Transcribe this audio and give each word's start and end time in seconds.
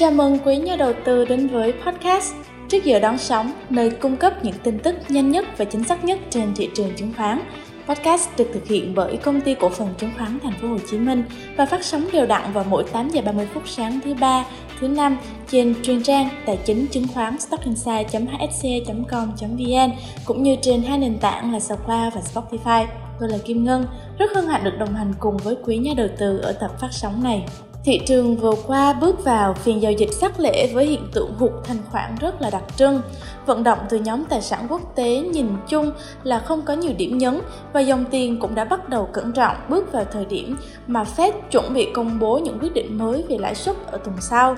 Chào 0.00 0.10
mừng 0.10 0.38
quý 0.44 0.56
nhà 0.56 0.76
đầu 0.76 0.92
tư 1.04 1.24
đến 1.24 1.46
với 1.46 1.72
podcast 1.72 2.34
Trước 2.68 2.84
giờ 2.84 2.98
đón 2.98 3.18
sóng, 3.18 3.52
nơi 3.70 3.90
cung 3.90 4.16
cấp 4.16 4.44
những 4.44 4.54
tin 4.62 4.78
tức 4.78 4.96
nhanh 5.08 5.30
nhất 5.30 5.44
và 5.58 5.64
chính 5.64 5.84
xác 5.84 6.04
nhất 6.04 6.18
trên 6.30 6.54
thị 6.54 6.70
trường 6.74 6.96
chứng 6.96 7.12
khoán. 7.16 7.40
Podcast 7.88 8.28
được 8.36 8.50
thực 8.54 8.66
hiện 8.66 8.94
bởi 8.94 9.16
công 9.16 9.40
ty 9.40 9.54
cổ 9.54 9.68
phần 9.68 9.88
chứng 9.98 10.10
khoán 10.18 10.38
Thành 10.42 10.52
phố 10.62 10.68
Hồ 10.68 10.76
Chí 10.90 10.98
Minh 10.98 11.24
và 11.56 11.66
phát 11.66 11.84
sóng 11.84 12.08
đều 12.12 12.26
đặn 12.26 12.52
vào 12.52 12.64
mỗi 12.68 12.84
8 12.92 13.08
giờ 13.08 13.20
30 13.26 13.48
phút 13.54 13.62
sáng 13.66 14.00
thứ 14.04 14.14
ba, 14.14 14.44
thứ 14.80 14.88
năm 14.88 15.18
trên 15.50 15.74
truyền 15.82 16.02
trang 16.02 16.28
tài 16.46 16.58
chính 16.64 16.86
chứng 16.86 17.06
khoán 17.14 17.40
stockinside.hsc.com.vn 17.40 19.90
cũng 20.24 20.42
như 20.42 20.56
trên 20.62 20.82
hai 20.82 20.98
nền 20.98 21.18
tảng 21.18 21.52
là 21.52 21.60
SoundCloud 21.60 22.14
và 22.14 22.20
Spotify. 22.34 22.86
Tôi 23.20 23.28
là 23.28 23.38
Kim 23.44 23.64
Ngân, 23.64 23.86
rất 24.18 24.30
hân 24.34 24.46
hạnh 24.46 24.64
được 24.64 24.78
đồng 24.78 24.94
hành 24.94 25.12
cùng 25.18 25.36
với 25.36 25.56
quý 25.64 25.78
nhà 25.78 25.92
đầu 25.96 26.08
tư 26.18 26.38
ở 26.38 26.52
tập 26.52 26.70
phát 26.80 26.88
sóng 26.90 27.24
này. 27.24 27.44
Thị 27.84 28.00
trường 28.06 28.36
vừa 28.36 28.54
qua 28.66 28.92
bước 28.92 29.24
vào 29.24 29.54
phiên 29.54 29.82
giao 29.82 29.92
dịch 29.92 30.12
sắc 30.12 30.40
lễ 30.40 30.70
với 30.74 30.86
hiện 30.86 31.08
tượng 31.12 31.34
hụt 31.38 31.50
thanh 31.64 31.76
khoản 31.90 32.16
rất 32.20 32.42
là 32.42 32.50
đặc 32.50 32.62
trưng. 32.76 33.00
Vận 33.46 33.64
động 33.64 33.78
từ 33.88 33.98
nhóm 33.98 34.24
tài 34.24 34.42
sản 34.42 34.66
quốc 34.68 34.80
tế 34.94 35.20
nhìn 35.20 35.48
chung 35.68 35.92
là 36.22 36.38
không 36.38 36.62
có 36.62 36.74
nhiều 36.74 36.92
điểm 36.98 37.18
nhấn 37.18 37.40
và 37.72 37.80
dòng 37.80 38.04
tiền 38.10 38.40
cũng 38.40 38.54
đã 38.54 38.64
bắt 38.64 38.88
đầu 38.88 39.08
cẩn 39.12 39.32
trọng 39.32 39.56
bước 39.68 39.92
vào 39.92 40.04
thời 40.12 40.24
điểm 40.24 40.56
mà 40.86 41.04
Fed 41.16 41.32
chuẩn 41.50 41.74
bị 41.74 41.88
công 41.94 42.18
bố 42.18 42.38
những 42.38 42.58
quyết 42.58 42.74
định 42.74 42.98
mới 42.98 43.24
về 43.28 43.38
lãi 43.38 43.54
suất 43.54 43.76
ở 43.86 43.98
tuần 43.98 44.16
sau. 44.20 44.56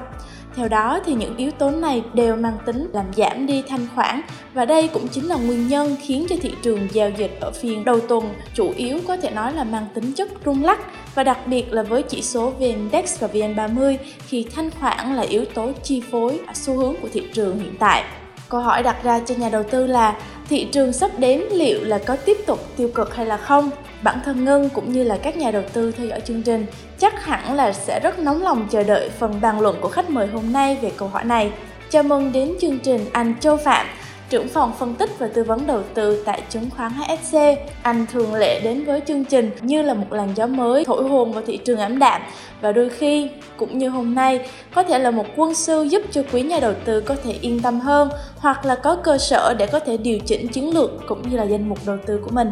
Theo 0.57 0.69
đó 0.69 1.01
thì 1.05 1.15
những 1.15 1.37
yếu 1.37 1.51
tố 1.51 1.71
này 1.71 2.03
đều 2.15 2.37
mang 2.37 2.59
tính 2.67 2.91
làm 2.93 3.07
giảm 3.17 3.47
đi 3.47 3.63
thanh 3.69 3.87
khoản 3.95 4.21
và 4.55 4.65
đây 4.65 4.89
cũng 4.89 5.09
chính 5.09 5.29
là 5.29 5.37
nguyên 5.37 5.69
nhân 5.69 5.97
khiến 6.03 6.27
cho 6.29 6.37
thị 6.43 6.51
trường 6.63 6.89
giao 6.93 7.11
dịch 7.11 7.39
ở 7.41 7.51
phiên 7.51 7.85
đầu 7.85 8.01
tuần 8.01 8.25
chủ 8.55 8.73
yếu 8.77 8.99
có 9.09 9.17
thể 9.17 9.31
nói 9.31 9.53
là 9.53 9.65
mang 9.65 9.87
tính 9.95 10.13
chất 10.13 10.29
rung 10.45 10.65
lắc 10.65 10.81
và 11.15 11.25
đặc 11.25 11.39
biệt 11.47 11.73
là 11.73 11.83
với 11.83 12.03
chỉ 12.03 12.23
số 12.23 12.53
VN-Index 12.61 13.03
và 13.19 13.29
VN30 13.33 13.97
khi 14.27 14.47
thanh 14.55 14.71
khoản 14.71 15.17
là 15.17 15.23
yếu 15.23 15.45
tố 15.45 15.73
chi 15.83 16.03
phối 16.11 16.41
xu 16.55 16.77
hướng 16.77 16.95
của 17.03 17.09
thị 17.13 17.23
trường 17.35 17.59
hiện 17.59 17.75
tại. 17.79 18.05
Câu 18.49 18.61
hỏi 18.61 18.83
đặt 18.83 18.97
ra 19.03 19.21
cho 19.27 19.35
nhà 19.35 19.49
đầu 19.49 19.63
tư 19.63 19.87
là 19.87 20.17
thị 20.49 20.69
trường 20.73 20.93
sắp 20.93 21.11
đến 21.19 21.43
liệu 21.53 21.85
là 21.85 21.99
có 21.99 22.17
tiếp 22.17 22.37
tục 22.47 22.67
tiêu 22.77 22.91
cực 22.95 23.17
hay 23.17 23.27
là 23.27 23.37
không? 23.37 23.71
Bản 24.03 24.19
thân 24.25 24.45
Ngân 24.45 24.69
cũng 24.69 24.93
như 24.93 25.05
là 25.05 25.19
các 25.23 25.37
nhà 25.37 25.51
đầu 25.51 25.63
tư 25.73 25.93
theo 25.93 26.07
dõi 26.07 26.21
chương 26.21 26.43
trình 26.43 26.67
chắc 27.03 27.25
hẳn 27.25 27.55
là 27.55 27.73
sẽ 27.73 28.01
rất 28.01 28.19
nóng 28.19 28.43
lòng 28.43 28.67
chờ 28.71 28.83
đợi 28.83 29.11
phần 29.19 29.41
bàn 29.41 29.61
luận 29.61 29.77
của 29.81 29.89
khách 29.89 30.11
mời 30.11 30.27
hôm 30.27 30.53
nay 30.53 30.79
về 30.83 30.93
câu 30.97 31.09
hỏi 31.09 31.25
này. 31.25 31.53
Chào 31.91 32.03
mừng 32.03 32.33
đến 32.33 32.55
chương 32.61 32.79
trình 32.79 33.05
anh 33.13 33.35
Châu 33.41 33.57
Phạm, 33.57 33.87
trưởng 34.29 34.49
phòng 34.49 34.73
phân 34.79 34.95
tích 34.95 35.11
và 35.19 35.29
tư 35.35 35.45
vấn 35.45 35.67
đầu 35.67 35.83
tư 35.95 36.23
tại 36.27 36.43
chứng 36.51 36.71
khoán 36.71 36.93
HSC. 36.93 37.37
Anh 37.83 38.07
thường 38.13 38.35
lệ 38.35 38.61
đến 38.61 38.85
với 38.85 39.01
chương 39.07 39.25
trình 39.25 39.51
như 39.61 39.83
là 39.83 39.95
một 39.95 40.07
làn 40.11 40.29
gió 40.37 40.47
mới 40.47 40.85
thổi 40.85 41.09
hồn 41.09 41.33
vào 41.33 41.43
thị 41.47 41.57
trường 41.57 41.79
ảm 41.79 41.99
đạm 41.99 42.23
và 42.61 42.73
đôi 42.73 42.91
khi 42.91 43.31
cũng 43.57 43.79
như 43.79 43.89
hôm 43.89 44.15
nay 44.15 44.49
có 44.75 44.83
thể 44.83 44.99
là 44.99 45.11
một 45.11 45.27
quân 45.37 45.55
sư 45.55 45.83
giúp 45.83 46.03
cho 46.11 46.23
quý 46.33 46.43
nhà 46.43 46.61
đầu 46.61 46.75
tư 46.85 47.01
có 47.01 47.17
thể 47.25 47.33
yên 47.41 47.63
tâm 47.63 47.81
hơn 47.81 48.11
hoặc 48.37 48.65
là 48.65 48.75
có 48.75 48.97
cơ 48.97 49.19
sở 49.19 49.55
để 49.59 49.67
có 49.67 49.79
thể 49.79 49.97
điều 49.97 50.19
chỉnh 50.19 50.49
chiến 50.49 50.75
lược 50.75 50.91
cũng 51.07 51.31
như 51.31 51.37
là 51.37 51.45
danh 51.45 51.69
mục 51.69 51.79
đầu 51.87 51.97
tư 52.07 52.21
của 52.25 52.31
mình. 52.31 52.51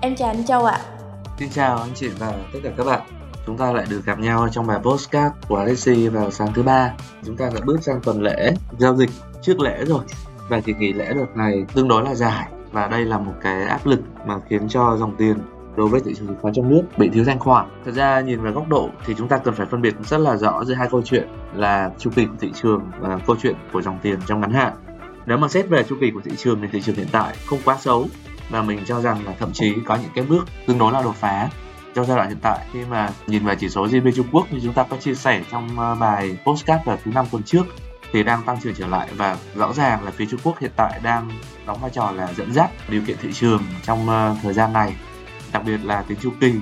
Em 0.00 0.16
chào 0.16 0.28
anh 0.28 0.46
Châu 0.46 0.64
ạ. 0.64 0.80
À. 0.82 0.86
Xin 1.38 1.48
chào 1.54 1.78
anh 1.78 1.92
chị 1.94 2.08
và 2.18 2.32
tất 2.52 2.58
cả 2.64 2.70
các 2.76 2.84
bạn. 2.84 3.00
Chúng 3.46 3.56
ta 3.56 3.72
lại 3.72 3.86
được 3.90 4.04
gặp 4.04 4.18
nhau 4.18 4.48
trong 4.52 4.66
bài 4.66 4.78
postcard 4.82 5.34
của 5.48 5.56
Alexi 5.56 6.08
vào 6.08 6.30
sáng 6.30 6.52
thứ 6.54 6.62
ba. 6.62 6.92
Chúng 7.26 7.36
ta 7.36 7.50
đã 7.54 7.60
bước 7.64 7.82
sang 7.82 8.00
tuần 8.00 8.22
lễ 8.22 8.54
giao 8.78 8.96
dịch 8.96 9.10
trước 9.42 9.60
lễ 9.60 9.84
rồi 9.84 10.00
và 10.48 10.60
kỳ 10.60 10.74
nghỉ 10.74 10.92
lễ 10.92 11.12
đợt 11.14 11.36
này 11.36 11.64
tương 11.74 11.88
đối 11.88 12.04
là 12.04 12.14
dài 12.14 12.48
và 12.72 12.86
đây 12.86 13.04
là 13.04 13.18
một 13.18 13.32
cái 13.42 13.62
áp 13.62 13.86
lực 13.86 14.00
mà 14.26 14.34
khiến 14.48 14.68
cho 14.68 14.96
dòng 14.96 15.16
tiền 15.16 15.36
đối 15.76 15.88
với 15.88 16.00
thị 16.00 16.14
trường 16.14 16.26
chứng 16.26 16.36
khoán 16.40 16.54
trong 16.54 16.70
nước 16.70 16.82
bị 16.98 17.08
thiếu 17.08 17.24
thanh 17.24 17.38
khoản. 17.38 17.66
Thật 17.84 17.92
ra 17.94 18.20
nhìn 18.20 18.40
về 18.40 18.50
góc 18.50 18.68
độ 18.68 18.88
thì 19.06 19.14
chúng 19.18 19.28
ta 19.28 19.38
cần 19.38 19.54
phải 19.54 19.66
phân 19.66 19.82
biệt 19.82 19.94
rất 20.04 20.18
là 20.18 20.36
rõ 20.36 20.64
giữa 20.64 20.74
hai 20.74 20.88
câu 20.90 21.02
chuyện 21.04 21.28
là 21.54 21.90
chu 21.98 22.10
kỳ 22.14 22.26
của 22.26 22.36
thị 22.40 22.52
trường 22.62 22.90
và 23.00 23.18
câu 23.26 23.36
chuyện 23.42 23.56
của 23.72 23.82
dòng 23.82 23.98
tiền 24.02 24.18
trong 24.26 24.40
ngắn 24.40 24.52
hạn. 24.52 24.72
Nếu 25.26 25.38
mà 25.38 25.48
xét 25.48 25.68
về 25.68 25.82
chu 25.82 25.96
kỳ 26.00 26.10
của 26.10 26.20
thị 26.24 26.32
trường 26.36 26.60
thì 26.60 26.68
thị 26.72 26.82
trường 26.82 26.96
hiện 26.96 27.08
tại 27.12 27.36
không 27.46 27.58
quá 27.64 27.76
xấu 27.80 28.06
và 28.50 28.62
mình 28.62 28.80
cho 28.86 29.00
rằng 29.00 29.26
là 29.26 29.34
thậm 29.38 29.52
chí 29.52 29.74
có 29.86 29.94
những 29.94 30.10
cái 30.14 30.24
bước 30.28 30.44
tương 30.66 30.78
đối 30.78 30.92
là 30.92 31.02
đột 31.02 31.14
phá 31.14 31.48
trong 31.94 32.06
giai 32.06 32.16
đoạn 32.16 32.28
hiện 32.28 32.38
tại. 32.42 32.58
Khi 32.72 32.84
mà 32.84 33.10
nhìn 33.26 33.44
về 33.44 33.56
chỉ 33.60 33.68
số 33.68 33.86
GDP 33.86 34.14
Trung 34.16 34.26
Quốc 34.32 34.52
như 34.52 34.60
chúng 34.62 34.72
ta 34.72 34.82
có 34.82 34.96
chia 34.96 35.14
sẻ 35.14 35.42
trong 35.50 35.78
ờ, 35.78 35.94
bài 35.94 36.38
postcard 36.44 36.84
vào 36.84 36.98
thứ 37.04 37.10
năm 37.14 37.26
tuần 37.30 37.42
trước 37.42 37.66
thì 38.12 38.22
đang 38.22 38.42
tăng 38.42 38.60
trưởng 38.60 38.74
trở 38.74 38.86
lại 38.86 39.08
và 39.16 39.36
rõ 39.54 39.72
ràng 39.72 40.04
là 40.04 40.10
phía 40.10 40.26
Trung 40.30 40.40
Quốc 40.44 40.58
hiện 40.60 40.70
tại 40.76 41.00
đang 41.02 41.30
đóng 41.66 41.78
vai 41.80 41.90
trò 41.90 42.10
là 42.10 42.32
dẫn 42.32 42.52
dắt 42.52 42.70
điều 42.88 43.02
kiện 43.06 43.16
thị 43.22 43.32
trường 43.32 43.62
trong 43.82 44.08
ờ, 44.08 44.36
thời 44.42 44.52
gian 44.52 44.72
này, 44.72 44.94
đặc 45.52 45.62
biệt 45.66 45.78
là 45.84 46.02
tính 46.02 46.18
chu 46.22 46.30
kỳ 46.40 46.54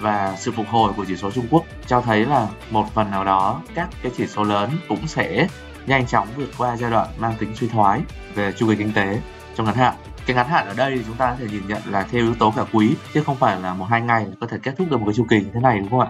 và 0.00 0.36
sự 0.38 0.52
phục 0.52 0.66
hồi 0.68 0.92
của 0.96 1.04
chỉ 1.08 1.16
số 1.16 1.30
Trung 1.30 1.46
Quốc 1.50 1.64
cho 1.86 2.00
thấy 2.00 2.26
là 2.26 2.48
một 2.70 2.94
phần 2.94 3.10
nào 3.10 3.24
đó 3.24 3.62
các 3.74 3.88
cái 4.02 4.12
chỉ 4.16 4.26
số 4.26 4.44
lớn 4.44 4.70
cũng 4.88 5.06
sẽ 5.06 5.48
nhanh 5.86 6.06
chóng 6.06 6.28
vượt 6.36 6.48
qua 6.58 6.76
giai 6.76 6.90
đoạn 6.90 7.08
mang 7.18 7.34
tính 7.38 7.56
suy 7.56 7.68
thoái 7.68 8.00
về 8.34 8.52
chu 8.52 8.68
kỳ 8.68 8.76
kinh 8.76 8.92
tế 8.92 9.20
trong 9.56 9.66
ngắn 9.66 9.74
hạn 9.74 9.94
cái 10.28 10.34
ngắn 10.34 10.48
hạn 10.48 10.66
ở 10.66 10.74
đây 10.74 10.96
thì 10.96 11.02
chúng 11.06 11.16
ta 11.16 11.30
có 11.30 11.36
thể 11.38 11.46
nhìn 11.50 11.62
nhận 11.68 11.82
là 11.90 12.02
theo 12.02 12.22
yếu 12.22 12.34
tố 12.34 12.52
cả 12.56 12.64
quý, 12.72 12.96
chứ 13.14 13.22
không 13.22 13.36
phải 13.36 13.60
là 13.60 13.74
một 13.74 13.84
hai 13.84 14.00
ngày 14.00 14.26
có 14.40 14.46
thể 14.46 14.58
kết 14.62 14.74
thúc 14.78 14.90
được 14.90 15.00
một 15.00 15.06
cái 15.06 15.14
chu 15.14 15.26
kỳ 15.28 15.36
như 15.36 15.50
thế 15.54 15.60
này, 15.60 15.78
đúng 15.78 15.90
không 15.90 16.00
ạ? 16.00 16.08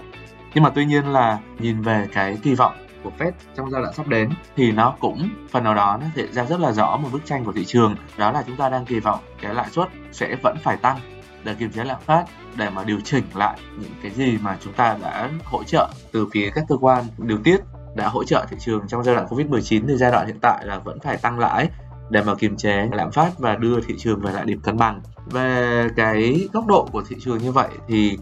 Nhưng 0.55 0.65
mà 0.65 0.71
tuy 0.75 0.84
nhiên 0.84 1.06
là 1.06 1.39
nhìn 1.59 1.83
về 1.83 2.09
cái 2.12 2.39
kỳ 2.43 2.55
vọng 2.55 2.73
của 3.03 3.11
Fed 3.19 3.33
trong 3.56 3.71
giai 3.71 3.83
đoạn 3.83 3.95
sắp 3.95 4.09
đến 4.09 4.31
thì 4.56 4.73
nó 4.73 4.95
cũng 5.01 5.29
phần 5.51 5.65
nào 5.65 5.75
đó 5.75 5.99
nó 6.01 6.06
thể 6.15 6.27
ra 6.27 6.45
rất 6.45 6.61
là 6.61 6.73
rõ 6.73 6.97
một 6.97 7.09
bức 7.12 7.27
tranh 7.27 7.45
của 7.45 7.53
thị 7.53 7.65
trường, 7.65 7.97
đó 8.17 8.33
là 8.33 8.43
chúng 8.47 8.56
ta 8.56 8.69
đang 8.69 8.84
kỳ 8.84 9.01
vọng 9.01 9.21
cái 9.41 9.55
lãi 9.55 9.71
suất 9.71 9.89
sẽ 10.12 10.37
vẫn 10.43 10.56
phải 10.62 10.77
tăng 10.77 10.99
để 11.45 11.55
kiềm 11.55 11.73
chế 11.73 11.85
lạm 11.85 12.00
phát, 12.00 12.25
để 12.56 12.71
mà 12.71 12.85
điều 12.85 13.00
chỉnh 13.05 13.25
lại 13.35 13.59
những 13.81 13.93
cái 14.03 14.11
gì 14.11 14.39
mà 14.43 14.56
chúng 14.61 14.73
ta 14.73 14.97
đã 15.03 15.31
hỗ 15.45 15.65
trợ 15.65 15.89
từ 16.12 16.29
phía 16.33 16.50
các 16.55 16.65
cơ 16.69 16.77
quan 16.81 17.05
điều 17.19 17.39
tiết, 17.45 17.61
đã 17.95 18.09
hỗ 18.09 18.25
trợ 18.25 18.47
thị 18.50 18.56
trường 18.61 18.89
trong 18.89 19.05
giai 19.05 19.15
đoạn 19.15 19.27
Covid-19 19.27 19.83
thì 19.89 19.97
giai 19.97 20.11
đoạn 20.11 20.27
hiện 20.27 20.39
tại 20.41 20.67
là 20.67 20.79
vẫn 20.79 20.99
phải 21.00 21.17
tăng 21.17 21.39
lãi 21.39 21.69
để 22.10 22.22
mà 22.22 22.34
kiềm 22.34 22.56
chế 22.56 22.88
lạm 22.92 23.10
phát 23.10 23.38
và 23.38 23.56
đưa 23.56 23.80
thị 23.80 23.94
trường 23.98 24.20
về 24.20 24.32
lại 24.32 24.44
điểm 24.44 24.60
cân 24.60 24.76
bằng. 24.76 25.00
Về 25.26 25.88
cái 25.96 26.48
góc 26.52 26.66
độ 26.66 26.88
của 26.92 27.02
thị 27.08 27.16
trường 27.20 27.38
như 27.38 27.52
vậy 27.52 27.69
thì 27.88 28.19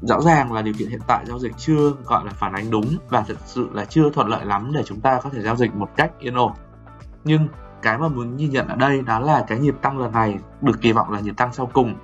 rõ 0.00 0.20
ràng 0.20 0.52
là 0.52 0.62
điều 0.62 0.74
kiện 0.74 0.88
hiện 0.88 1.00
tại 1.06 1.24
giao 1.26 1.38
dịch 1.38 1.52
chưa, 1.56 1.92
gọi 2.04 2.24
là, 2.24 2.30
phản 2.30 2.52
ánh 2.52 2.70
đúng 2.70 2.96
và 3.08 3.24
thật 3.28 3.36
sự 3.46 3.68
là 3.72 3.84
chưa 3.84 4.10
thuận 4.10 4.28
lợi 4.28 4.44
lắm 4.44 4.72
để 4.74 4.82
chúng 4.86 5.00
ta 5.00 5.20
có 5.22 5.30
thể 5.30 5.42
giao 5.42 5.56
dịch 5.56 5.74
một 5.74 5.88
cách 5.96 6.10
yên 6.18 6.34
ổn. 6.34 6.52
Nhưng 7.24 7.48
cái 7.82 7.98
mà 7.98 8.08
muốn 8.08 8.36
nhìn 8.36 8.50
nhận 8.50 8.68
ở 8.68 8.76
đây 8.76 9.02
đó 9.02 9.20
là 9.20 9.44
cái 9.48 9.58
nhịp 9.58 9.74
tăng 9.82 9.98
lần 9.98 10.12
này 10.12 10.38
được 10.60 10.80
kỳ 10.80 10.92
vọng 10.92 11.10
là 11.10 11.20
nhịp 11.20 11.36
tăng 11.36 11.52
sau 11.52 11.70
cùng 11.72 11.94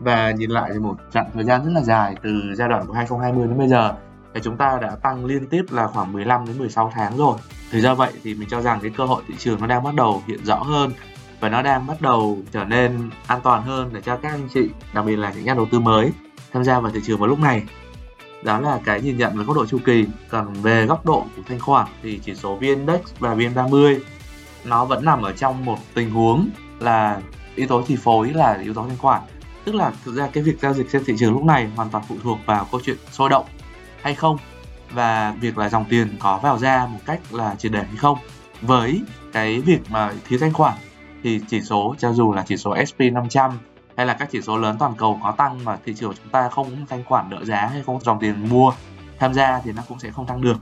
và 0.00 0.30
nhìn 0.30 0.50
lại 0.50 0.70
thì 0.72 0.78
một 0.78 0.96
chặng 1.12 1.30
thời 1.34 1.44
gian 1.44 1.64
rất 1.64 1.70
là 1.74 1.82
dài 1.82 2.16
từ 2.22 2.30
giai 2.54 2.68
đoạn 2.68 2.86
của 2.86 2.92
2020 2.92 3.46
đến 3.46 3.58
bây 3.58 3.68
giờ 3.68 3.94
thì 4.34 4.40
chúng 4.44 4.56
ta 4.56 4.78
đã 4.82 4.96
tăng 5.02 5.24
liên 5.24 5.46
tiếp 5.46 5.64
là 5.70 5.86
khoảng 5.86 6.12
15 6.12 6.46
đến 6.46 6.58
16 6.58 6.92
tháng 6.94 7.16
rồi. 7.16 7.38
Thì 7.70 7.80
do 7.80 7.94
vậy 7.94 8.12
thì 8.24 8.34
mình 8.34 8.48
cho 8.48 8.60
rằng 8.60 8.80
cái 8.82 8.90
cơ 8.96 9.04
hội 9.04 9.22
thị 9.28 9.34
trường 9.38 9.60
nó 9.60 9.66
đang 9.66 9.82
bắt 9.82 9.94
đầu 9.94 10.22
hiện 10.26 10.44
rõ 10.44 10.56
hơn 10.56 10.92
và 11.40 11.48
nó 11.48 11.62
đang 11.62 11.86
bắt 11.86 12.00
đầu 12.00 12.38
trở 12.52 12.64
nên 12.64 13.10
an 13.26 13.40
toàn 13.42 13.62
hơn 13.62 13.90
để 13.92 14.00
cho 14.00 14.16
các 14.16 14.32
anh 14.32 14.48
chị, 14.54 14.68
đặc 14.94 15.04
biệt 15.04 15.16
là 15.16 15.32
những 15.32 15.44
nhà 15.44 15.54
đầu 15.54 15.66
tư 15.70 15.80
mới 15.80 16.10
tham 16.52 16.64
gia 16.64 16.80
vào 16.80 16.92
thị 16.92 17.00
trường 17.04 17.18
vào 17.18 17.28
lúc 17.28 17.38
này. 17.38 17.62
Đó 18.42 18.60
là 18.60 18.80
cái 18.84 19.00
nhìn 19.00 19.16
nhận 19.16 19.38
về 19.38 19.44
góc 19.44 19.56
độ 19.56 19.66
chu 19.66 19.78
kỳ. 19.84 20.06
Còn 20.28 20.52
về 20.52 20.86
góc 20.86 21.06
độ 21.06 21.24
của 21.36 21.42
thanh 21.48 21.60
khoản 21.60 21.86
thì 22.02 22.20
chỉ 22.24 22.34
số 22.34 22.58
VN-Index 22.60 22.98
và 23.18 23.34
VN30 23.34 24.00
nó 24.64 24.84
vẫn 24.84 25.04
nằm 25.04 25.22
ở 25.22 25.32
trong 25.32 25.64
một 25.64 25.78
tình 25.94 26.10
huống 26.10 26.48
là 26.80 27.20
yếu 27.54 27.66
tố 27.66 27.82
chi 27.82 27.96
phối 27.96 28.30
là 28.32 28.58
yếu 28.62 28.74
tố 28.74 28.82
thanh 28.88 28.98
khoản 28.98 29.22
tức 29.64 29.74
là 29.74 29.92
thực 30.04 30.14
ra 30.14 30.28
cái 30.32 30.42
việc 30.42 30.60
giao 30.60 30.74
dịch 30.74 30.86
trên 30.92 31.04
thị 31.04 31.14
trường 31.18 31.32
lúc 31.32 31.44
này 31.44 31.68
hoàn 31.76 31.90
toàn 31.90 32.04
phụ 32.08 32.16
thuộc 32.22 32.38
vào 32.46 32.66
câu 32.72 32.80
chuyện 32.84 32.96
sôi 33.12 33.28
động 33.28 33.46
hay 34.02 34.14
không? 34.14 34.36
Và 34.90 35.34
việc 35.40 35.58
là 35.58 35.68
dòng 35.68 35.84
tiền 35.84 36.16
có 36.20 36.38
vào 36.38 36.58
ra 36.58 36.86
một 36.86 36.98
cách 37.06 37.20
là 37.30 37.54
triệt 37.54 37.72
để 37.72 37.84
hay 37.84 37.96
không? 37.96 38.18
Với 38.62 39.02
cái 39.32 39.60
việc 39.60 39.80
mà 39.90 40.12
thiếu 40.28 40.38
thanh 40.38 40.52
khoản, 40.52 40.74
thì 41.22 41.40
chỉ 41.48 41.60
số 41.60 41.94
cho 41.98 42.12
dù 42.12 42.32
là 42.32 42.44
chỉ 42.46 42.56
số 42.56 42.76
SP 42.88 43.00
500 43.12 43.58
hay 43.96 44.06
là 44.06 44.14
các 44.14 44.28
chỉ 44.32 44.42
số 44.42 44.56
lớn 44.56 44.76
toàn 44.78 44.94
cầu 44.96 45.20
có 45.22 45.32
tăng 45.32 45.64
mà 45.64 45.76
thị 45.84 45.94
trường 45.94 46.14
chúng 46.14 46.32
ta 46.32 46.48
không 46.48 46.86
thanh 46.86 47.04
khoản 47.04 47.30
đỡ 47.30 47.44
giá 47.44 47.66
hay 47.66 47.82
không 47.86 48.00
dòng 48.00 48.18
tiền 48.20 48.48
mua, 48.48 48.72
tham 49.18 49.34
gia 49.34 49.60
thì 49.64 49.72
nó 49.72 49.82
cũng 49.88 49.98
sẽ 49.98 50.10
không 50.10 50.26
tăng 50.26 50.40
được. 50.40 50.56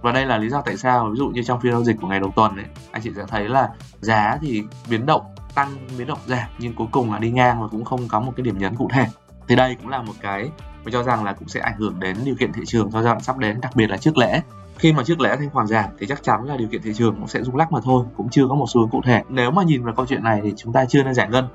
Và 0.00 0.12
đây 0.12 0.26
là 0.26 0.38
lý 0.38 0.48
do 0.48 0.62
tại 0.62 0.76
sao, 0.76 1.08
ví 1.10 1.16
dụ 1.18 1.28
như 1.28 1.42
trong 1.42 1.60
phiên 1.60 1.72
giao 1.72 1.84
dịch 1.84 1.96
của 2.00 2.06
ngày 2.06 2.20
đầu 2.20 2.32
tuần 2.36 2.56
ấy, 2.56 2.64
anh 2.90 3.02
chị 3.02 3.10
sẽ 3.16 3.22
thấy 3.28 3.48
là 3.48 3.68
giá 4.00 4.38
thì 4.40 4.62
biến 4.90 5.06
động, 5.06 5.22
tăng, 5.54 5.68
biến 5.98 6.06
động 6.06 6.18
giảm, 6.26 6.48
nhưng 6.58 6.74
cuối 6.74 6.86
cùng 6.90 7.12
là 7.12 7.18
đi 7.18 7.30
ngang 7.30 7.62
và 7.62 7.68
cũng 7.68 7.84
không 7.84 8.08
có 8.08 8.20
một 8.20 8.32
cái 8.36 8.44
điểm 8.44 8.58
nhấn 8.58 8.76
cụ 8.76 8.88
thể. 8.92 9.06
Thì 9.48 9.56
đây 9.56 9.74
cũng 9.74 9.88
là 9.88 10.02
một 10.02 10.12
cái 10.20 10.50
mình 10.84 10.92
cho 10.92 11.02
rằng 11.02 11.24
là 11.24 11.32
cũng 11.32 11.48
sẽ 11.48 11.60
ảnh 11.60 11.74
hưởng 11.78 12.00
đến 12.00 12.16
điều 12.24 12.34
kiện 12.34 12.52
thị 12.52 12.62
trường 12.66 12.92
cho 12.92 13.02
giai 13.02 13.12
đoạn 13.12 13.22
sắp 13.22 13.38
đến, 13.38 13.60
đặc 13.60 13.76
biệt 13.76 13.90
là 13.90 13.96
trước 13.96 14.18
lễ. 14.18 14.42
Khi 14.78 14.92
mà 14.92 15.04
trước 15.04 15.20
lễ 15.20 15.36
thanh 15.36 15.50
khoản 15.50 15.66
giảm 15.66 15.90
thì 15.98 16.06
chắc 16.06 16.22
chắn 16.22 16.44
là 16.44 16.56
điều 16.56 16.68
kiện 16.68 16.82
thị 16.82 16.92
trường 16.94 17.14
cũng 17.14 17.28
sẽ 17.28 17.42
rung 17.42 17.56
lắc 17.56 17.72
mà 17.72 17.80
thôi, 17.84 18.04
cũng 18.16 18.28
chưa 18.28 18.46
có 18.48 18.54
một 18.54 18.66
xu 18.68 18.80
hướng 18.80 18.90
cụ 18.90 19.00
thể. 19.04 19.22
Nếu 19.28 19.50
mà 19.50 19.62
nhìn 19.62 19.84
vào 19.84 19.94
câu 19.94 20.06
chuyện 20.06 20.22
này 20.22 20.40
thì 20.42 20.52
chúng 20.56 20.72
ta 20.72 20.84
chưa 20.84 21.02
nên 21.02 21.14
giải 21.14 21.28
ngân. 21.28 21.48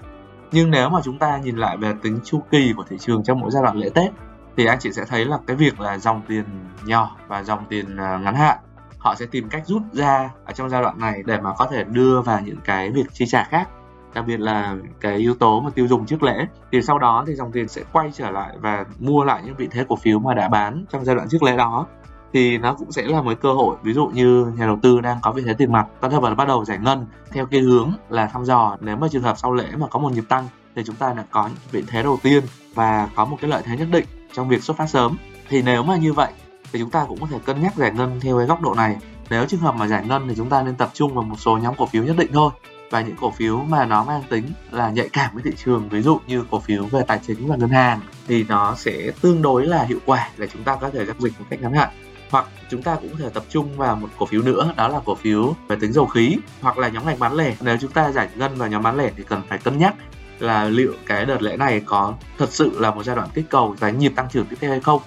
Nhưng 0.51 0.71
nếu 0.71 0.89
mà 0.89 0.99
chúng 1.03 1.19
ta 1.19 1.37
nhìn 1.37 1.57
lại 1.57 1.77
về 1.77 1.93
tính 2.01 2.19
chu 2.23 2.41
kỳ 2.51 2.73
của 2.77 2.83
thị 2.89 2.97
trường 2.99 3.23
trong 3.23 3.39
mỗi 3.39 3.51
giai 3.51 3.63
đoạn 3.63 3.77
lễ 3.77 3.89
tết, 3.89 4.11
thì 4.57 4.65
anh 4.65 4.79
chị 4.79 4.91
sẽ 4.91 5.05
thấy 5.05 5.25
là 5.25 5.37
cái 5.47 5.55
việc 5.55 5.79
là 5.79 5.97
dòng 5.97 6.21
tiền 6.27 6.45
nhỏ 6.85 7.15
và 7.27 7.43
dòng 7.43 7.65
tiền 7.69 7.97
à, 7.97 8.17
ngắn 8.23 8.35
hạn, 8.35 8.57
họ 8.97 9.15
sẽ 9.15 9.25
tìm 9.25 9.49
cách 9.49 9.63
rút 9.65 9.81
ra 9.93 10.29
ở 10.45 10.53
trong 10.53 10.69
giai 10.69 10.81
đoạn 10.81 10.99
này 10.99 11.23
để 11.25 11.39
mà 11.39 11.53
có 11.57 11.67
thể 11.71 11.83
đưa 11.83 12.21
vào 12.21 12.41
những 12.41 12.57
cái 12.65 12.91
việc 12.91 13.13
chi 13.13 13.25
trả 13.27 13.43
khác 13.43 13.69
đặc 14.13 14.25
biệt 14.27 14.39
là 14.39 14.75
cái 15.01 15.17
yếu 15.17 15.33
tố 15.33 15.59
mà 15.59 15.69
tiêu 15.69 15.87
dùng 15.87 16.05
trước 16.05 16.23
lễ, 16.23 16.47
thì 16.71 16.81
sau 16.81 16.99
đó 16.99 17.23
thì 17.27 17.33
dòng 17.33 17.51
tiền 17.51 17.67
sẽ 17.67 17.83
quay 17.91 18.11
trở 18.13 18.31
lại 18.31 18.55
và 18.59 18.85
mua 18.99 19.23
lại 19.23 19.41
những 19.45 19.55
vị 19.55 19.67
thế 19.71 19.85
cổ 19.89 19.95
phiếu 19.95 20.19
mà 20.19 20.33
đã 20.33 20.49
bán 20.49 20.85
trong 20.91 21.05
giai 21.05 21.15
đoạn 21.15 21.29
trước 21.29 21.43
lễ 21.43 21.57
đó. 21.57 21.85
Thì 22.33 22.57
nó 22.57 22.73
cũng 22.73 22.91
sẽ 22.91 23.03
là 23.03 23.21
một 23.21 23.33
cơ 23.41 23.53
hội, 23.53 23.77
ví 23.83 23.93
dụ 23.93 24.07
như 24.07 24.45
nhà 24.57 24.65
đầu 24.65 24.79
tư 24.81 25.01
đang 25.01 25.17
có 25.21 25.31
vị 25.31 25.43
thế 25.45 25.53
tiền 25.53 25.71
mặt, 25.71 25.87
có 26.01 26.09
thể 26.09 26.17
bắt 26.37 26.47
đầu 26.47 26.65
giải 26.65 26.77
ngân 26.77 27.05
theo 27.31 27.45
cái 27.45 27.59
hướng 27.59 27.93
là 28.09 28.27
thăm 28.27 28.45
dò. 28.45 28.77
Nếu 28.79 28.95
mà 28.95 29.07
trường 29.11 29.23
hợp 29.23 29.37
sau 29.37 29.53
lễ 29.53 29.71
mà 29.77 29.87
có 29.87 29.99
một 29.99 30.11
nhịp 30.11 30.23
tăng 30.29 30.47
thì 30.75 30.83
chúng 30.85 30.95
ta 30.95 31.13
đã 31.13 31.23
có 31.31 31.47
những 31.47 31.57
vị 31.71 31.83
thế 31.87 32.03
đầu 32.03 32.19
tiên 32.23 32.43
và 32.75 33.09
có 33.15 33.25
một 33.25 33.37
cái 33.41 33.49
lợi 33.49 33.61
thế 33.65 33.77
nhất 33.77 33.87
định 33.91 34.05
trong 34.33 34.49
việc 34.49 34.63
xuất 34.63 34.77
phát 34.77 34.87
sớm. 34.87 35.17
Thì 35.49 35.61
nếu 35.61 35.83
mà 35.83 35.97
như 35.97 36.13
vậy 36.13 36.31
thì 36.73 36.79
chúng 36.79 36.89
ta 36.89 37.05
cũng 37.07 37.19
có 37.21 37.27
thể 37.27 37.39
cân 37.45 37.61
nhắc 37.61 37.75
giải 37.75 37.91
ngân 37.91 38.19
theo 38.21 38.37
cái 38.37 38.47
góc 38.47 38.61
độ 38.61 38.73
này. 38.73 38.97
Nếu 39.29 39.45
trường 39.45 39.59
hợp 39.59 39.75
mà 39.75 39.87
giải 39.87 40.05
ngân 40.05 40.27
thì 40.27 40.35
chúng 40.35 40.49
ta 40.49 40.61
nên 40.61 40.75
tập 40.75 40.89
trung 40.93 41.13
vào 41.13 41.23
một 41.23 41.35
số 41.39 41.57
nhóm 41.57 41.75
cổ 41.77 41.85
phiếu 41.85 42.03
nhất 42.03 42.15
định 42.17 42.31
thôi 42.33 42.51
và 42.89 43.01
những 43.01 43.15
cổ 43.21 43.31
phiếu 43.31 43.57
mà 43.57 43.85
nó 43.85 44.03
mang 44.03 44.23
tính 44.29 44.45
là 44.71 44.89
nhạy 44.89 45.09
cảm 45.13 45.33
với 45.33 45.43
thị 45.43 45.51
trường, 45.63 45.89
ví 45.89 46.01
dụ 46.01 46.19
như 46.27 46.43
cổ 46.51 46.59
phiếu 46.59 46.85
về 46.85 47.01
tài 47.07 47.19
chính 47.27 47.47
và 47.47 47.55
ngân 47.55 47.69
hàng, 47.69 47.99
thì 48.27 48.45
nó 48.49 48.75
sẽ 48.75 49.11
tương 49.21 49.41
đối 49.41 49.65
là 49.65 49.83
hiệu 49.83 49.99
quả 50.05 50.29
để 50.37 50.47
chúng 50.53 50.63
ta 50.63 50.75
có 50.75 50.89
thể 50.89 51.05
giao 51.05 51.15
dịch 51.19 51.33
một 51.39 51.45
cách 51.49 51.61
ngắn 51.61 51.73
hạn. 51.73 51.89
Hoặc 52.31 52.45
chúng 52.69 52.83
ta 52.83 52.95
cũng 52.95 53.09
có 53.09 53.15
thể 53.19 53.29
tập 53.29 53.43
trung 53.49 53.77
vào 53.77 53.95
một 53.95 54.09
cổ 54.17 54.25
phiếu 54.25 54.41
nữa, 54.41 54.73
đó 54.77 54.87
là 54.87 54.99
cổ 55.05 55.15
phiếu 55.15 55.55
về 55.67 55.75
tính 55.79 55.93
dầu 55.93 56.05
khí, 56.05 56.37
hoặc 56.61 56.77
là 56.77 56.87
nhóm 56.87 57.05
ngành 57.05 57.19
bán 57.19 57.33
lẻ. 57.33 57.55
Nếu 57.61 57.77
chúng 57.81 57.91
ta 57.91 58.11
giải 58.11 58.29
ngân 58.35 58.55
vào 58.55 58.69
nhóm 58.69 58.83
bán 58.83 58.97
lẻ 58.97 59.11
thì 59.17 59.23
cần 59.23 59.41
phải 59.49 59.57
cân 59.57 59.77
nhắc 59.77 59.95
là 60.39 60.63
liệu 60.63 60.93
cái 61.05 61.25
đợt 61.25 61.41
lễ 61.41 61.57
này 61.57 61.81
có 61.85 62.13
thật 62.37 62.51
sự 62.51 62.79
là 62.79 62.91
một 62.91 63.03
giai 63.03 63.15
đoạn 63.15 63.29
kích 63.33 63.45
cầu 63.49 63.75
và 63.79 63.89
nhịp 63.89 64.13
tăng 64.15 64.29
trưởng 64.29 64.45
tiếp 64.45 64.55
theo 64.59 64.71
hay 64.71 64.79
không. 64.79 65.01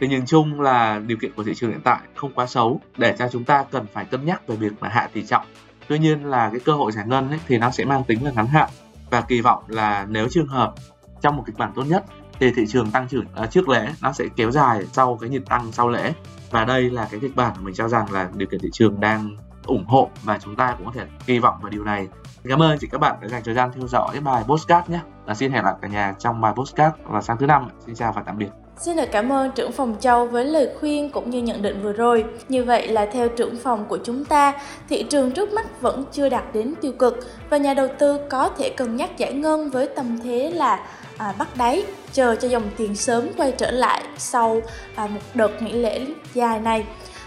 Thì 0.00 0.08
nhìn 0.08 0.26
chung 0.26 0.60
là 0.60 1.00
điều 1.06 1.18
kiện 1.18 1.32
của 1.32 1.44
thị 1.44 1.54
trường 1.54 1.70
hiện 1.70 1.80
tại 1.84 2.00
không 2.14 2.32
quá 2.34 2.46
xấu, 2.46 2.80
để 2.96 3.14
cho 3.18 3.28
chúng 3.32 3.44
ta 3.44 3.64
cần 3.70 3.86
phải 3.92 4.04
cân 4.04 4.24
nhắc 4.24 4.48
về 4.48 4.56
việc 4.56 4.72
mà 4.80 4.88
hạ 4.88 5.08
tỷ 5.12 5.22
trọng 5.22 5.46
tuy 5.88 5.98
nhiên 5.98 6.24
là 6.24 6.50
cái 6.50 6.60
cơ 6.60 6.72
hội 6.72 6.92
giải 6.92 7.06
ngân 7.06 7.30
ấy, 7.30 7.40
thì 7.48 7.58
nó 7.58 7.70
sẽ 7.70 7.84
mang 7.84 8.04
tính 8.04 8.24
là 8.24 8.30
ngắn 8.30 8.46
hạn. 8.46 8.70
Và 9.10 9.20
kỳ 9.20 9.40
vọng 9.40 9.64
là 9.68 10.06
nếu 10.08 10.28
trường 10.30 10.46
hợp 10.46 10.74
trong 11.20 11.36
một 11.36 11.42
kịch 11.46 11.58
bản 11.58 11.72
tốt 11.74 11.82
nhất 11.82 12.04
thì 12.40 12.52
thị 12.52 12.64
trường 12.68 12.90
tăng 12.90 13.08
trưởng 13.08 13.26
uh, 13.42 13.50
trước 13.50 13.68
lễ 13.68 13.88
nó 14.02 14.12
sẽ 14.12 14.24
kéo 14.36 14.50
dài 14.50 14.84
sau 14.92 15.18
cái 15.20 15.30
nhịp 15.30 15.42
tăng 15.48 15.72
sau 15.72 15.88
lễ. 15.88 16.12
Và 16.50 16.64
đây 16.64 16.90
là 16.90 17.08
cái 17.10 17.20
kịch 17.20 17.36
bản 17.36 17.52
mà 17.56 17.62
mình 17.62 17.74
cho 17.74 17.88
rằng 17.88 18.12
là 18.12 18.30
điều 18.34 18.48
kiện 18.48 18.60
thị 18.60 18.68
trường 18.72 19.00
đang 19.00 19.36
ủng 19.66 19.84
hộ 19.86 20.10
và 20.22 20.38
chúng 20.38 20.56
ta 20.56 20.74
cũng 20.78 20.86
có 20.86 20.92
thể 20.94 21.06
kỳ 21.26 21.38
vọng 21.38 21.58
vào 21.62 21.70
điều 21.70 21.84
này. 21.84 22.08
Cảm 22.48 22.62
ơn 22.62 22.78
chị 22.78 22.86
các 22.90 23.00
bạn 23.00 23.16
đã 23.20 23.28
dành 23.28 23.42
thời 23.44 23.54
gian 23.54 23.70
theo 23.74 23.88
dõi 23.88 24.20
bài 24.20 24.44
postcard 24.46 24.90
nhé. 24.90 25.00
Và 25.24 25.34
xin 25.34 25.52
hẹn 25.52 25.64
lại 25.64 25.74
cả 25.82 25.88
nhà 25.88 26.14
trong 26.18 26.40
bài 26.40 26.52
postcard 26.56 26.96
vào 27.04 27.22
sáng 27.22 27.36
thứ 27.38 27.46
năm. 27.46 27.68
Xin 27.86 27.94
chào 27.94 28.12
và 28.12 28.22
tạm 28.22 28.38
biệt. 28.38 28.63
Xin 28.78 28.96
được 28.96 29.08
cảm 29.12 29.32
ơn 29.32 29.50
trưởng 29.50 29.72
phòng 29.72 29.96
Châu 30.00 30.26
với 30.26 30.44
lời 30.44 30.68
khuyên 30.80 31.10
cũng 31.10 31.30
như 31.30 31.42
nhận 31.42 31.62
định 31.62 31.82
vừa 31.82 31.92
rồi. 31.92 32.24
Như 32.48 32.64
vậy 32.64 32.88
là 32.88 33.06
theo 33.06 33.28
trưởng 33.28 33.56
phòng 33.56 33.84
của 33.88 33.98
chúng 34.04 34.24
ta, 34.24 34.52
thị 34.88 35.02
trường 35.02 35.30
trước 35.30 35.52
mắt 35.52 35.80
vẫn 35.80 36.04
chưa 36.12 36.28
đạt 36.28 36.44
đến 36.52 36.74
tiêu 36.80 36.92
cực 36.92 37.26
và 37.50 37.56
nhà 37.56 37.74
đầu 37.74 37.88
tư 37.98 38.18
có 38.30 38.50
thể 38.58 38.70
cân 38.70 38.96
nhắc 38.96 39.18
giải 39.18 39.32
ngân 39.32 39.70
với 39.70 39.88
tâm 39.88 40.18
thế 40.24 40.50
là 40.50 40.86
à, 41.16 41.34
bắt 41.38 41.48
đáy, 41.56 41.84
chờ 42.12 42.36
cho 42.36 42.48
dòng 42.48 42.70
tiền 42.76 42.96
sớm 42.96 43.28
quay 43.36 43.52
trở 43.52 43.70
lại 43.70 44.02
sau 44.18 44.60
à, 44.94 45.06
một 45.06 45.20
đợt 45.34 45.62
nghỉ 45.62 45.72
lễ 45.72 46.06
dài 46.34 46.60
này. 46.60 46.84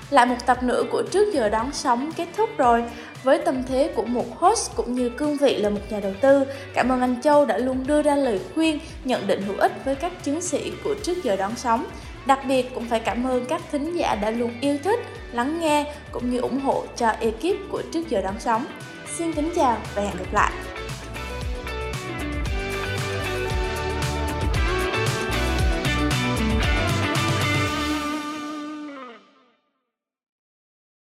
Lại 0.09 0.25
một 0.25 0.35
tập 0.45 0.63
nữa 0.63 0.83
của 0.91 1.03
trước 1.11 1.33
giờ 1.33 1.49
đón 1.49 1.69
sóng 1.73 2.11
kết 2.17 2.27
thúc 2.37 2.49
rồi. 2.57 2.83
Với 3.23 3.39
tâm 3.39 3.63
thế 3.63 3.91
của 3.95 4.05
một 4.05 4.25
host 4.39 4.75
cũng 4.75 4.93
như 4.93 5.09
cương 5.09 5.37
vị 5.37 5.57
là 5.57 5.69
một 5.69 5.79
nhà 5.89 5.99
đầu 5.99 6.13
tư, 6.21 6.43
cảm 6.73 6.91
ơn 6.91 7.01
anh 7.01 7.21
Châu 7.21 7.45
đã 7.45 7.57
luôn 7.57 7.87
đưa 7.87 8.01
ra 8.01 8.15
lời 8.15 8.39
khuyên, 8.55 8.79
nhận 9.03 9.27
định 9.27 9.41
hữu 9.41 9.57
ích 9.57 9.71
với 9.85 9.95
các 9.95 10.23
chiến 10.23 10.41
sĩ 10.41 10.71
của 10.83 10.95
trước 11.03 11.23
giờ 11.23 11.35
đón 11.35 11.55
sóng. 11.55 11.85
Đặc 12.25 12.39
biệt 12.47 12.75
cũng 12.75 12.85
phải 12.89 12.99
cảm 12.99 13.27
ơn 13.27 13.45
các 13.45 13.61
thính 13.71 13.97
giả 13.97 14.15
đã 14.15 14.29
luôn 14.31 14.51
yêu 14.61 14.77
thích, 14.83 14.99
lắng 15.31 15.59
nghe 15.59 15.93
cũng 16.11 16.31
như 16.31 16.39
ủng 16.39 16.59
hộ 16.59 16.83
cho 16.95 17.07
ekip 17.07 17.71
của 17.71 17.81
trước 17.93 18.09
giờ 18.09 18.21
đón 18.21 18.35
sóng. 18.39 18.65
Xin 19.17 19.33
kính 19.33 19.51
chào 19.55 19.77
và 19.95 20.01
hẹn 20.01 20.17
gặp 20.17 20.33
lại. 20.33 20.51